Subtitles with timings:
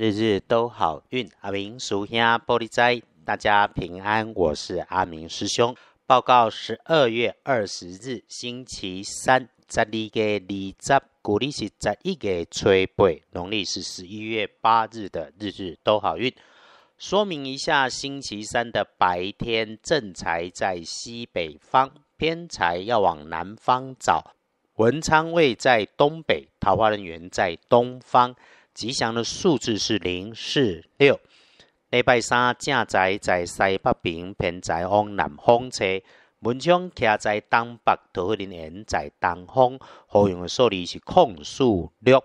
[0.00, 1.28] 日日都好运。
[1.40, 4.32] 阿明属下玻璃斋，大家平安。
[4.32, 5.74] 我是阿明师兄。
[6.06, 16.32] 报告十二月二十日星期三，十二月二十，古历是十一月初八，农历是十一月八日的日日都好运。
[16.96, 24.36] 说明一下，星期三的白天正财在西北方，偏财要往南方找。
[24.76, 28.36] 文昌位在东北，桃花人缘在东方。
[28.78, 31.18] 吉祥的数字是零四六。
[31.90, 36.00] 礼拜三正在在西北边，偏在往南方车。
[36.42, 39.76] 文昌徛在东北，桃花人缘在东方。
[40.06, 42.22] 好用的数字是空数六。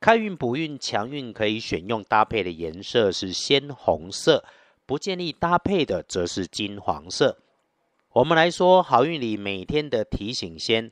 [0.00, 4.44] 开运补运强运可以选用搭配的颜色是鲜红色，
[4.86, 7.38] 不建议搭配的则是金黄色。
[8.10, 10.90] 我们来说好运里每天的提醒先。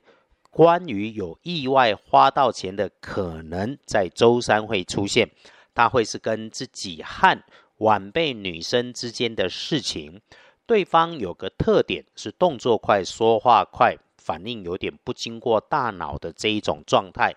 [0.54, 5.28] 关于有意外花到钱的可能，在周三会出现，
[5.74, 7.42] 它会是跟自己和
[7.78, 10.20] 晚辈女生之间的事情。
[10.64, 17.34] 对方有个特点是动作快、说话快、反应有点不经过大脑的这一种状态。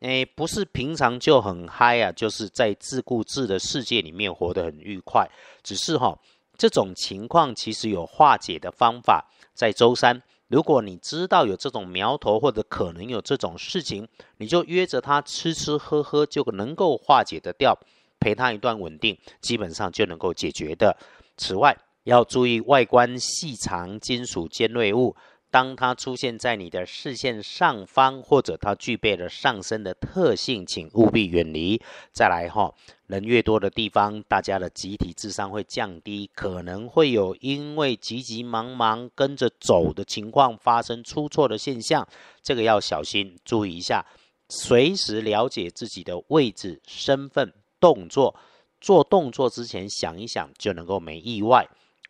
[0.00, 5.26] 诶，不是平常就很嗨啊，就是在自顾自的世界里面活得很愉快。
[5.62, 6.18] 只是哈，
[6.58, 9.24] 这种情况其实有化解的方法，
[9.54, 10.22] 在周三。
[10.48, 17.78] 如果你知道有这种苗头，或者可能有这种事情，你就约着他吃吃喝喝，就能够化解的掉，
[18.18, 20.96] 陪他一段稳定，基本上就能够解决的。
[21.36, 25.14] 此外，要注意外观细长、金属尖锐物。
[25.50, 31.80] 当它出现在你的视线上方，或者它具备了上升的特性，请务必远离。
[32.12, 32.74] 再来哈，
[33.06, 42.06] 人越多的地方，大家的集体智商会降低，可能会有因为急急忙忙跟着走的情况发生出错的现象，
[42.42, 44.04] 这个要小心注意一下，
[44.48, 48.34] 随时了解自己的位置、身份、动作，
[48.80, 51.66] 做动作之前想一想，就能够没意外。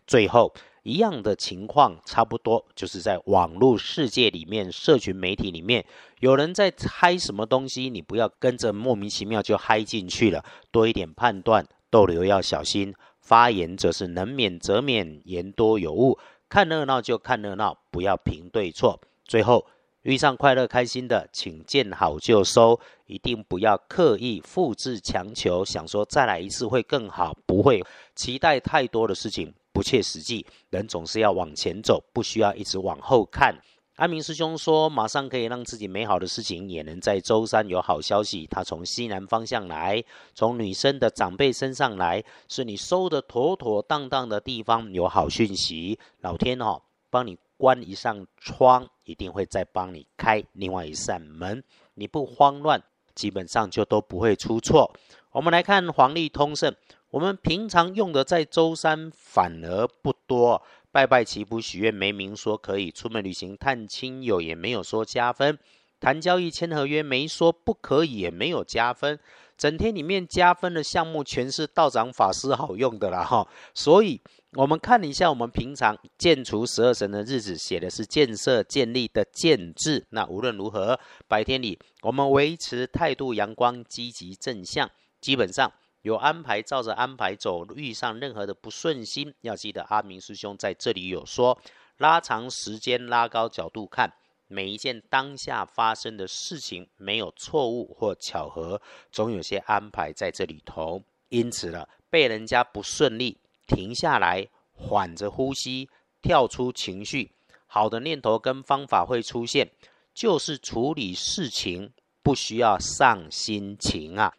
[0.06, 0.52] 最后。
[0.88, 5.84] 一样的情况，差不多就是在网络世界里面，社群媒体里面，
[6.20, 12.94] 有人在嗨什么东西，你不要跟着莫名其妙就嗨进去了，多一点判断，逗留要小心。
[13.20, 16.18] 发言则是能免则免，言多有误。
[16.48, 18.98] 看热闹就看热闹，不要评对错。
[19.26, 19.66] 最后
[20.00, 27.84] 遇上快乐开心的，请见好就收，一定不要刻意复制强求，想说再来一次会更好，不会
[28.14, 29.52] 期待太多的事情。
[29.78, 33.54] 不切实际，人总是要往前走，不需要一直往后看。
[33.94, 38.44] 阿明师兄说，马上可以让自己美好的事情，也能在周三有好消息。
[38.50, 40.02] 他从西南方向来，
[40.34, 45.96] 从女生的长辈身上来，是你收的妥妥当当的地方有好讯息。
[46.22, 51.62] 老天哦，帮你关一扇窗，一定会再帮你开另外一扇门。
[51.94, 52.82] 你不慌乱，
[53.14, 54.92] 基本上就都不会出错。
[55.30, 56.74] 我们来看黄历通胜。
[57.10, 65.58] 我们平常用的在周三反而不多，拜拜祈福许愿没明说可以，出门旅行探亲友也没有说加分，
[65.98, 69.18] 谈交易签合约没说不可以，也没有加分。
[69.56, 73.48] 整天里面加分的项目全是道长法师好用的了哈。
[73.74, 74.20] 所以
[74.52, 80.06] 我们看一下，我们平常建除十二神的日子写的是建设建立的建字。
[80.10, 84.90] 那无论如何，白天里我们维持态度阳光、积极正向，
[85.22, 85.72] 基本上。
[86.08, 87.66] 有安排，照着安排走。
[87.74, 91.60] 遇上任何的不顺心，要记得阿明师兄在这里有说：
[91.98, 94.10] 拉长时间，拉高角度看
[94.46, 98.80] 每一件当下发生的事情，没有错误或巧合，
[99.12, 101.02] 总有些安排在这里头。
[101.28, 103.36] 因此了，被人家不顺利，
[103.66, 105.90] 停下来，缓着呼吸，
[106.22, 107.32] 跳出情绪，
[107.66, 109.70] 好的念头跟方法会出现。
[110.14, 111.92] 就是处理事情，
[112.22, 114.32] 不需要上心情啊。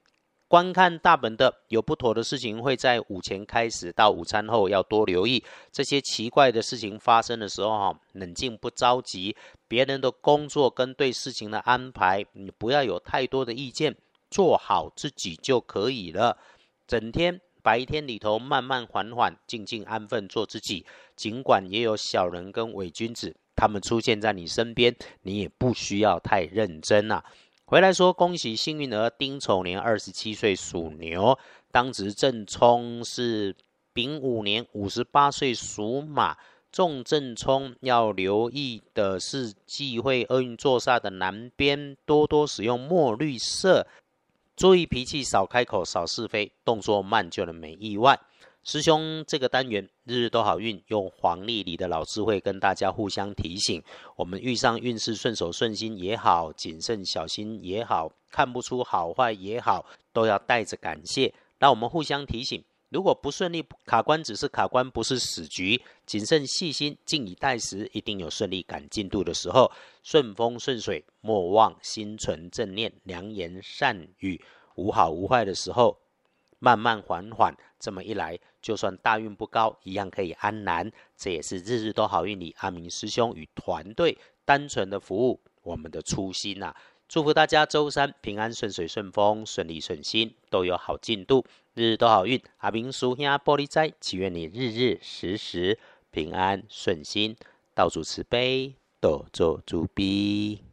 [0.49, 9.35] 观看大本的有不妥的事情，会在午前开始到午餐后要多留意这些奇怪的事情发生的时候哈，冷静不着急，
[9.67, 13.95] 别人的工作跟对事情的安排，你不要有太多的意见，
[14.31, 16.35] 做好自己就可以了。
[16.87, 20.83] 整天白天里头慢慢缓缓，静静安分做自己，
[21.15, 27.23] 尽管也有小人跟伪君子，他们出现在你身边，你也不需要太认真啊。
[27.69, 31.37] 回来说，恭喜幸运儿丁丑年二十七岁属牛，
[31.71, 33.55] 当值正冲是
[33.93, 36.35] 丙午年五十八岁属马，
[36.71, 43.85] 重正冲要留意的是忌讳厄运坐煞的南边，多多使用墨绿色，
[44.55, 48.19] 注意脾气少开口少是非，动作慢就能没意外。
[48.63, 53.81] 师兄，这个单元日日都好运，用黄历里的老智慧跟大家互相提醒。
[54.15, 65.81] 我们遇上运势顺手顺心也好，谨慎小心也好，看不出好坏也好，都要带着感谢，那我们互相提醒，如果不顺利，卡关只是卡关，不是死局。
[66.05, 69.71] 谨慎细心，静以待时，一定有顺利赶进度的时候。
[70.03, 74.39] 顺风顺水，莫忘心存正念，良言善语，
[74.75, 75.97] 无好无坏的时候，
[76.59, 80.91] 慢慢缓缓，这么一来，就算大运不高，一样可以安然。
[81.15, 86.75] 这也是日日都好运里阿明师兄与团队单纯的服务，我们的初心呐。
[87.07, 92.39] 祝福大家周三平安顺水顺风顺利顺心都有好进度，日日都好运。
[92.57, 95.79] 阿明叔兄玻璃斋，祈愿你日日时时
[96.11, 97.35] 平安顺心，
[97.73, 100.68] 道主慈悲，多做主逼。